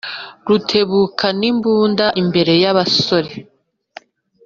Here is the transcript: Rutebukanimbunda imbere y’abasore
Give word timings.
Rutebukanimbunda 0.47 2.05
imbere 2.21 2.53
y’abasore 2.63 3.31